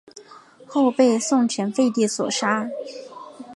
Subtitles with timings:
[0.65, 2.67] 后被宋前废帝所杀。